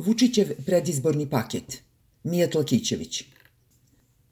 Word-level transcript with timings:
Vučićev 0.00 0.48
predizborni 0.66 1.26
paket. 1.30 1.82
Mijat 2.24 2.54
Lakićević. 2.54 3.24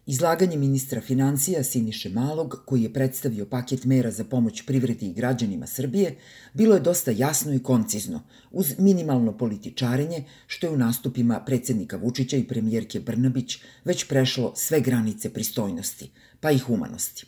Izlaganje 0.06 0.56
ministra 0.56 1.00
financija 1.00 1.64
Siniše 1.64 2.08
Malog, 2.08 2.62
koji 2.66 2.82
je 2.82 2.92
predstavio 2.92 3.46
paket 3.46 3.84
mera 3.84 4.10
za 4.10 4.24
pomoć 4.24 4.62
privredi 4.66 5.06
i 5.06 5.12
građanima 5.12 5.66
Srbije, 5.66 6.16
bilo 6.54 6.74
je 6.74 6.80
dosta 6.80 7.10
jasno 7.10 7.54
i 7.54 7.62
koncizno, 7.62 8.22
uz 8.50 8.74
minimalno 8.78 9.38
političarenje, 9.38 10.24
što 10.46 10.66
je 10.66 10.70
u 10.70 10.76
nastupima 10.76 11.40
predsednika 11.40 11.96
Vučića 11.96 12.36
i 12.36 12.48
premijerke 12.48 13.00
Brnabić 13.00 13.58
već 13.84 14.04
prešlo 14.04 14.52
sve 14.56 14.80
granice 14.80 15.32
pristojnosti, 15.32 16.10
pa 16.40 16.50
i 16.50 16.58
humanosti. 16.58 17.26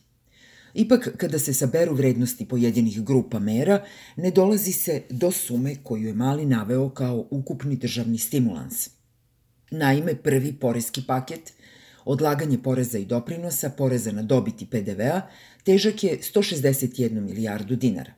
Ipak, 0.75 1.09
kada 1.17 1.39
se 1.39 1.55
saberu 1.55 1.95
vrednosti 1.95 2.45
pojedinih 2.49 3.03
grupa 3.03 3.39
mera, 3.39 3.85
ne 4.17 4.31
dolazi 4.31 4.73
se 4.73 5.03
do 5.11 5.31
sume 5.31 5.75
koju 5.83 6.07
je 6.07 6.15
Mali 6.15 6.47
naveo 6.47 6.91
kao 6.91 7.27
ukupni 7.31 7.77
državni 7.77 8.19
stimulans. 8.19 8.89
Naime, 9.71 10.15
prvi 10.15 10.53
porezki 10.53 11.03
paket, 11.07 11.53
odlaganje 12.05 12.59
poreza 12.63 12.99
i 12.99 13.05
doprinosa, 13.05 13.71
poreza 13.71 14.13
na 14.13 14.23
dobiti 14.23 14.67
PDV-a, 14.67 15.21
težak 15.65 16.05
je 16.05 16.19
161 16.19 17.21
milijardu 17.21 17.77
dinara. 17.77 18.13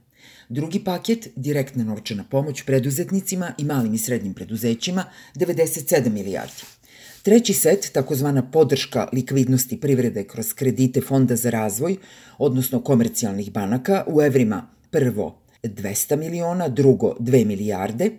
Drugi 0.48 0.84
paket, 0.84 1.28
direktna 1.36 1.84
novčana 1.84 2.24
pomoć 2.30 2.62
preduzetnicima 2.62 3.52
i 3.58 3.64
malim 3.64 3.94
i 3.94 3.98
srednjim 3.98 4.34
preduzećima, 4.34 5.04
97 5.34 6.10
milijardi. 6.10 6.81
Treći 7.22 7.52
set, 7.52 7.90
takozvana 7.92 8.50
podrška 8.50 9.08
likvidnosti 9.12 9.80
privrede 9.80 10.24
kroz 10.24 10.52
kredite 10.52 11.00
Fonda 11.00 11.36
za 11.36 11.50
razvoj, 11.50 11.96
odnosno 12.38 12.80
komercijalnih 12.80 13.52
banaka, 13.52 14.04
u 14.06 14.22
evrima 14.22 14.66
prvo 14.90 15.42
200 15.62 16.16
miliona, 16.16 16.68
drugo 16.68 17.16
2 17.20 17.44
milijarde, 17.44 18.10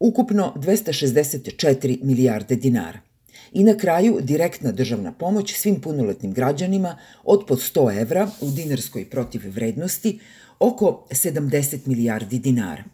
ukupno 0.00 0.54
264 0.56 1.98
milijarde 2.02 2.56
dinara. 2.56 2.98
I 3.52 3.64
na 3.64 3.76
kraju 3.76 4.18
direktna 4.20 4.72
državna 4.72 5.12
pomoć 5.12 5.54
svim 5.54 5.80
punoletnim 5.80 6.32
građanima 6.32 6.96
od 7.24 7.44
pod 7.48 7.58
100 7.58 8.00
evra 8.00 8.30
u 8.40 8.50
dinarskoj 8.50 9.10
protiv 9.10 9.42
vrednosti 9.54 10.18
oko 10.58 11.06
70 11.10 11.78
milijardi 11.86 12.38
dinara. 12.38 12.84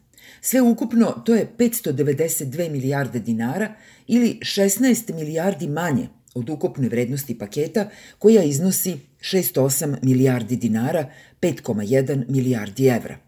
Sve 0.41 0.61
ukupno 0.61 1.23
to 1.27 1.35
je 1.35 1.53
592 1.59 2.71
milijarde 2.71 3.19
dinara 3.19 3.75
ili 4.07 4.39
16 4.43 5.15
milijardi 5.15 5.69
manje 5.69 6.09
od 6.35 6.51
ukupne 6.51 6.89
vrednosti 6.89 7.39
paketa 7.39 7.89
koja 8.19 8.43
iznosi 8.43 8.97
608 9.21 9.97
milijardi 10.03 10.57
dinara, 10.57 11.11
5,1 11.41 12.25
milijardi 12.29 12.87
evra. 12.87 13.19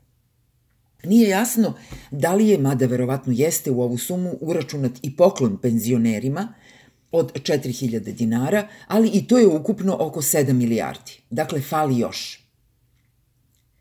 Nije 1.05 1.29
jasno 1.29 1.75
da 2.11 2.35
li 2.35 2.49
je, 2.49 2.59
mada 2.59 2.87
verovatno 2.87 3.33
jeste 3.37 3.71
u 3.71 3.83
ovu 3.83 3.99
sumu, 3.99 4.33
uračunat 4.41 4.93
i 5.03 5.17
poklon 5.17 5.59
penzionerima 5.63 6.55
od 7.11 7.33
4000 7.33 8.13
dinara, 8.13 8.69
ali 8.87 9.09
i 9.09 9.27
to 9.27 9.39
je 9.39 9.47
ukupno 9.47 9.97
oko 10.01 10.23
7 10.23 10.53
milijardi. 10.53 11.13
Dakle, 11.31 11.61
fali 11.61 11.99
još. 11.99 12.48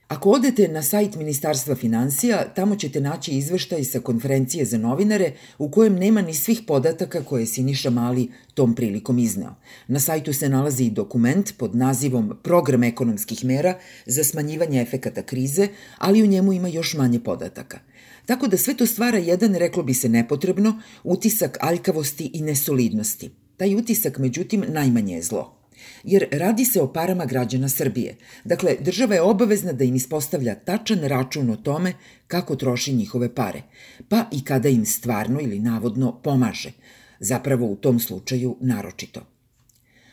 Ako 0.07 0.29
odete 0.29 0.67
na 0.67 0.81
sajt 0.83 1.15
Ministarstva 1.15 1.75
financija, 1.75 2.53
tamo 2.55 2.75
ćete 2.75 3.01
naći 3.01 3.31
izveštaj 3.31 3.83
sa 3.83 3.99
konferencije 3.99 4.65
za 4.65 4.77
novinare 4.77 5.33
u 5.57 5.69
kojem 5.69 5.95
nema 5.95 6.21
ni 6.21 6.33
svih 6.33 6.61
podataka 6.67 7.23
koje 7.23 7.41
je 7.41 7.45
Siniša 7.45 7.89
Mali 7.89 8.31
tom 8.53 8.75
prilikom 8.75 9.19
izneo. 9.19 9.55
Na 9.87 9.99
sajtu 9.99 10.33
se 10.33 10.49
nalazi 10.49 10.83
i 10.83 10.89
dokument 10.89 11.57
pod 11.57 11.75
nazivom 11.75 12.37
Program 12.43 12.83
ekonomskih 12.83 13.45
mera 13.45 13.79
za 14.05 14.23
smanjivanje 14.23 14.81
efekata 14.81 15.21
krize, 15.23 15.67
ali 15.97 16.23
u 16.23 16.27
njemu 16.27 16.53
ima 16.53 16.67
još 16.67 16.93
manje 16.93 17.19
podataka. 17.19 17.79
Tako 18.25 18.47
da 18.47 18.57
sve 18.57 18.77
to 18.77 18.85
stvara 18.85 19.17
jedan, 19.17 19.55
reklo 19.55 19.83
bi 19.83 19.93
se 19.93 20.09
nepotrebno, 20.09 20.81
utisak 21.03 21.57
aljkavosti 21.61 22.31
i 22.33 22.41
nesolidnosti. 22.41 23.29
Taj 23.57 23.75
utisak, 23.75 24.17
međutim, 24.17 24.65
najmanje 24.67 25.15
je 25.15 25.21
zlo 25.21 25.57
jer 26.03 26.27
radi 26.31 26.65
se 26.65 26.81
o 26.81 26.93
parama 26.93 27.25
građana 27.25 27.69
Srbije. 27.69 28.15
Dakle, 28.43 28.75
država 28.79 29.15
je 29.15 29.21
obavezna 29.21 29.73
da 29.73 29.83
im 29.83 29.95
ispostavlja 29.95 30.55
tačan 30.55 30.99
račun 30.99 31.49
o 31.49 31.55
tome 31.55 31.93
kako 32.27 32.55
troši 32.55 32.93
njihove 32.93 33.35
pare, 33.35 33.61
pa 34.09 34.25
i 34.31 34.43
kada 34.43 34.69
im 34.69 34.85
stvarno 34.85 35.41
ili 35.41 35.59
navodno 35.59 36.21
pomaže, 36.21 36.71
zapravo 37.19 37.65
u 37.65 37.75
tom 37.75 37.99
slučaju 37.99 38.57
naročito. 38.61 39.21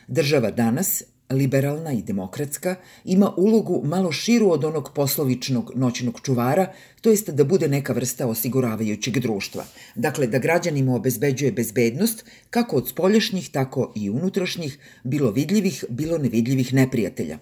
Država 0.08 0.50
danas 0.50 1.02
liberalna 1.30 1.92
i 1.92 2.02
demokratska, 2.02 2.74
ima 3.04 3.32
ulogu 3.36 3.82
malo 3.84 4.12
širu 4.12 4.50
od 4.50 4.64
onog 4.64 4.90
poslovičnog 4.94 5.72
noćnog 5.74 6.20
čuvara, 6.22 6.72
to 7.00 7.10
jest 7.10 7.30
da 7.30 7.44
bude 7.44 7.68
neka 7.68 7.92
vrsta 7.92 8.26
osiguravajućeg 8.26 9.18
društva. 9.18 9.64
Dakle, 9.94 10.26
da 10.26 10.38
građanima 10.38 10.94
obezbeđuje 10.94 11.52
bezbednost, 11.52 12.24
kako 12.50 12.76
od 12.76 12.88
spoljašnjih, 12.88 13.50
tako 13.50 13.92
i 13.96 14.10
unutrašnjih, 14.10 14.78
bilo 15.04 15.30
vidljivih, 15.30 15.84
bilo 15.88 16.18
nevidljivih 16.18 16.74
neprijatelja. 16.74 17.38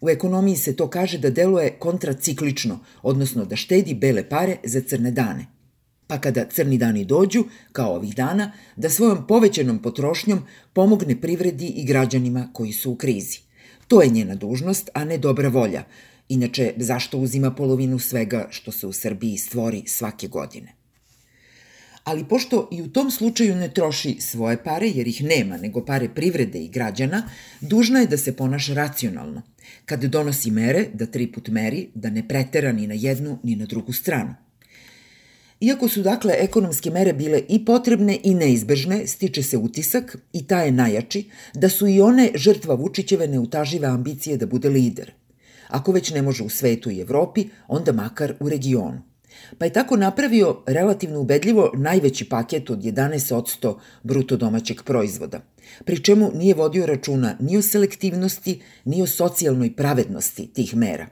U 0.00 0.10
ekonomiji 0.10 0.56
se 0.56 0.76
to 0.76 0.88
kaže 0.90 1.18
da 1.18 1.30
deluje 1.30 1.70
kontraciklično, 1.78 2.78
odnosno 3.02 3.44
da 3.44 3.56
štedi 3.56 3.94
bele 3.94 4.28
pare 4.28 4.56
za 4.64 4.80
crne 4.80 5.10
dane– 5.10 5.46
pa 6.10 6.18
kada 6.18 6.44
crni 6.44 6.78
dani 6.78 7.04
dođu, 7.04 7.44
kao 7.72 7.94
ovih 7.94 8.14
dana, 8.14 8.52
da 8.76 8.90
svojom 8.90 9.26
povećanom 9.26 9.78
potrošnjom 9.78 10.42
pomogne 10.72 11.20
privredi 11.20 11.66
i 11.66 11.84
građanima 11.84 12.48
koji 12.52 12.72
su 12.72 12.90
u 12.90 12.96
krizi. 12.96 13.38
To 13.88 14.02
je 14.02 14.08
njena 14.10 14.34
dužnost, 14.34 14.90
a 14.94 15.04
ne 15.04 15.18
dobra 15.18 15.48
volja. 15.48 15.84
Inače, 16.28 16.72
zašto 16.76 17.18
uzima 17.18 17.50
polovinu 17.54 17.98
svega 17.98 18.46
što 18.50 18.72
se 18.72 18.86
u 18.86 18.92
Srbiji 18.92 19.36
stvori 19.36 19.82
svake 19.86 20.28
godine? 20.28 20.74
Ali 22.04 22.24
pošto 22.28 22.68
i 22.72 22.82
u 22.82 22.88
tom 22.88 23.10
slučaju 23.10 23.56
ne 23.56 23.70
troši 23.74 24.16
svoje 24.20 24.64
pare, 24.64 24.88
jer 24.88 25.08
ih 25.08 25.22
nema, 25.24 25.56
nego 25.56 25.84
pare 25.84 26.08
privrede 26.08 26.58
i 26.58 26.68
građana, 26.68 27.22
dužna 27.60 28.00
je 28.00 28.06
da 28.06 28.16
se 28.16 28.36
ponaša 28.36 28.74
racionalno. 28.74 29.42
Kad 29.84 30.04
donosi 30.04 30.50
mere, 30.50 30.86
da 30.94 31.06
tri 31.06 31.32
put 31.32 31.48
meri, 31.48 31.88
da 31.94 32.10
ne 32.10 32.28
pretera 32.28 32.72
ni 32.72 32.86
na 32.86 32.94
jednu 32.94 33.38
ni 33.42 33.56
na 33.56 33.66
drugu 33.66 33.92
stranu. 33.92 34.49
Iako 35.60 35.88
su 35.88 36.02
dakle 36.02 36.34
ekonomske 36.38 36.90
mere 36.90 37.12
bile 37.12 37.42
i 37.48 37.64
potrebne 37.64 38.18
i 38.22 38.34
neizbežne, 38.34 39.06
stiče 39.06 39.42
se 39.42 39.58
utisak, 39.58 40.16
i 40.32 40.46
ta 40.46 40.62
je 40.62 40.72
najjači, 40.72 41.24
da 41.54 41.68
su 41.68 41.88
i 41.88 42.00
one 42.00 42.30
žrtva 42.34 42.74
Vučićeve 42.74 43.28
neutažive 43.28 43.86
ambicije 43.86 44.36
da 44.36 44.46
bude 44.46 44.68
lider. 44.68 45.12
Ako 45.68 45.92
već 45.92 46.10
ne 46.10 46.22
može 46.22 46.44
u 46.44 46.48
svetu 46.48 46.90
i 46.90 47.00
Evropi, 47.00 47.44
onda 47.68 47.92
makar 47.92 48.34
u 48.40 48.48
regionu. 48.48 49.02
Pa 49.58 49.64
je 49.64 49.72
tako 49.72 49.96
napravio 49.96 50.62
relativno 50.66 51.20
ubedljivo 51.20 51.70
najveći 51.74 52.28
paket 52.28 52.70
od 52.70 52.82
11% 52.82 53.74
bruto 54.02 54.36
domaćeg 54.36 54.82
proizvoda, 54.82 55.40
pri 55.84 56.02
čemu 56.02 56.30
nije 56.34 56.54
vodio 56.54 56.86
računa 56.86 57.36
ni 57.40 57.56
o 57.56 57.62
selektivnosti, 57.62 58.60
ni 58.84 59.02
o 59.02 59.06
socijalnoj 59.06 59.76
pravednosti 59.76 60.46
tih 60.46 60.76
mera, 60.76 61.06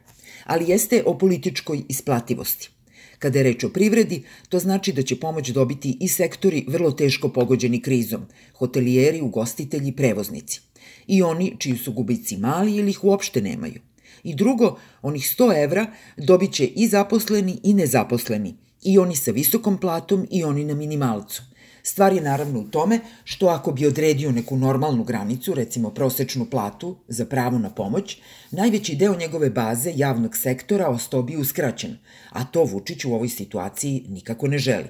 ali 0.45 0.71
jeste 0.71 1.03
o 1.07 1.19
političkoj 1.19 1.83
isplativosti. 1.89 2.78
Kada 3.19 3.39
je 3.39 3.43
reč 3.43 3.65
o 3.65 3.69
privredi, 3.69 4.23
to 4.49 4.59
znači 4.59 4.93
da 4.93 5.03
će 5.03 5.17
pomoć 5.21 5.49
dobiti 5.49 5.97
i 6.01 6.09
sektori 6.09 6.65
vrlo 6.69 6.91
teško 6.91 7.29
pogođeni 7.29 7.83
krizom, 7.83 8.27
hotelijeri, 8.55 9.21
ugostitelji, 9.21 9.93
prevoznici. 9.93 10.61
I 11.07 11.23
oni 11.23 11.57
čiji 11.59 11.77
su 11.77 11.93
gubici 11.93 12.37
mali 12.37 12.77
ili 12.77 12.91
ih 12.91 13.05
uopšte 13.05 13.43
nemaju. 13.43 13.81
I 14.23 14.35
drugo, 14.35 14.79
onih 15.03 15.23
100 15.23 15.65
evra 15.65 15.87
dobit 16.17 16.53
će 16.53 16.67
i 16.67 16.89
zaposleni 16.89 17.61
i 17.63 17.75
nezaposleni, 17.75 18.55
i 18.83 18.99
oni 18.99 19.17
sa 19.17 19.31
visokom 19.31 19.79
platom 19.79 20.27
i 20.31 20.45
oni 20.45 20.65
na 20.65 20.75
minimalcu– 20.75 21.43
Stvar 21.83 22.13
je 22.13 22.21
naravno 22.21 22.61
u 22.61 22.65
tome 22.65 23.01
što 23.25 23.47
ako 23.47 23.73
bi 23.73 23.87
odredio 23.87 24.33
neku 24.33 24.57
normalnu 24.57 25.05
granicu, 25.05 25.55
recimo 25.55 25.91
prosečnu 25.91 26.47
platu 26.51 26.97
za 27.09 27.25
pravo 27.25 27.59
na 27.59 27.71
pomoć, 27.71 28.19
najveći 28.51 28.97
deo 28.97 29.17
njegove 29.17 29.51
baze 29.51 29.93
javnog 29.97 30.37
sektora 30.37 30.89
ostao 30.89 31.23
bi 31.23 31.37
uskraćen, 31.37 31.97
a 32.31 32.45
to 32.45 32.65
Vučić 32.65 33.05
u 33.05 33.15
ovoj 33.15 33.29
situaciji 33.29 34.05
nikako 34.09 34.49
ne 34.49 34.59
želi. 34.59 34.89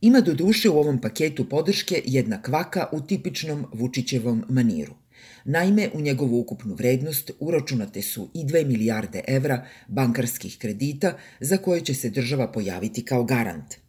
Ima 0.00 0.20
do 0.20 0.34
duše 0.34 0.70
u 0.70 0.78
ovom 0.78 1.00
paketu 1.00 1.48
podrške 1.48 2.02
jedna 2.04 2.42
kvaka 2.42 2.86
u 2.92 3.00
tipičnom 3.00 3.66
Vučićevom 3.72 4.44
maniru. 4.48 4.94
Naime, 5.44 5.90
u 5.94 6.00
njegovu 6.00 6.40
ukupnu 6.40 6.74
vrednost 6.74 7.30
uračunate 7.40 8.02
su 8.02 8.28
i 8.34 8.44
2 8.44 8.66
milijarde 8.66 9.22
evra 9.26 9.66
bankarskih 9.88 10.58
kredita 10.58 11.16
za 11.40 11.56
koje 11.56 11.80
će 11.80 11.94
se 11.94 12.10
država 12.10 12.52
pojaviti 12.52 13.04
kao 13.04 13.24
garant– 13.24 13.74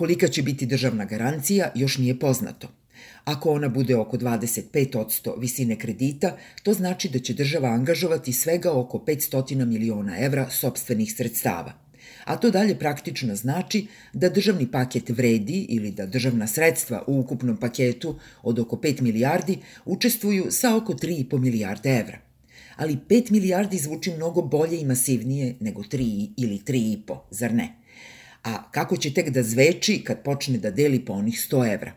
Kolika 0.00 0.28
će 0.28 0.42
biti 0.42 0.66
državna 0.66 1.04
garancija 1.04 1.72
još 1.74 1.98
nije 1.98 2.18
poznato. 2.18 2.68
Ako 3.24 3.50
ona 3.50 3.68
bude 3.68 3.96
oko 3.96 4.16
25% 4.16 5.40
visine 5.40 5.76
kredita, 5.78 6.36
to 6.62 6.72
znači 6.72 7.08
da 7.08 7.18
će 7.18 7.34
država 7.34 7.68
angažovati 7.68 8.32
svega 8.32 8.72
oko 8.72 8.98
500 8.98 9.64
miliona 9.64 10.18
evra 10.18 10.50
sobstvenih 10.50 11.12
sredstava. 11.14 11.72
A 12.24 12.36
to 12.36 12.50
dalje 12.50 12.78
praktično 12.78 13.34
znači 13.36 13.86
da 14.12 14.28
državni 14.28 14.70
paket 14.70 15.08
vredi 15.08 15.66
ili 15.68 15.90
da 15.90 16.06
državna 16.06 16.46
sredstva 16.46 17.02
u 17.06 17.20
ukupnom 17.20 17.56
paketu 17.56 18.14
od 18.42 18.58
oko 18.58 18.76
5 18.76 19.00
milijardi 19.00 19.58
učestvuju 19.84 20.46
sa 20.50 20.76
oko 20.76 20.92
3,5 20.92 21.38
milijarde 21.38 21.90
evra. 21.90 22.18
Ali 22.76 22.98
5 23.08 23.30
milijardi 23.30 23.78
zvuči 23.78 24.12
mnogo 24.16 24.42
bolje 24.42 24.80
i 24.80 24.84
masivnije 24.84 25.56
nego 25.60 25.82
3 25.82 26.30
ili 26.36 26.58
3,5, 26.58 27.18
zar 27.30 27.54
ne? 27.54 27.79
A 28.42 28.70
kako 28.70 28.96
će 28.96 29.14
tek 29.14 29.30
da 29.30 29.42
zveči 29.42 30.02
kad 30.04 30.22
počne 30.22 30.58
da 30.58 30.70
deli 30.70 31.04
po 31.04 31.12
onih 31.12 31.34
100 31.34 31.74
evra 31.74 31.92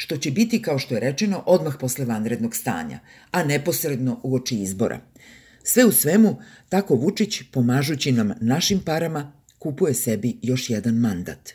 što 0.00 0.16
će 0.16 0.30
biti, 0.30 0.62
kao 0.62 0.78
što 0.78 0.94
je 0.94 1.00
rečeno, 1.00 1.42
odmah 1.46 1.74
posle 1.80 2.04
vanrednog 2.04 2.56
stanja, 2.56 2.98
a 3.30 3.44
neposredno 3.44 4.20
u 4.22 4.34
oči 4.34 4.56
izbora. 4.62 5.00
Sve 5.62 5.84
u 5.84 5.92
svemu, 5.92 6.36
tako 6.68 6.94
Vučić, 6.94 7.42
pomažući 7.52 8.12
nam 8.12 8.32
našim 8.40 8.80
parama, 8.80 9.32
kupuje 9.58 9.94
sebi 9.94 10.36
još 10.42 10.70
jedan 10.70 10.94
mandat. 10.94 11.50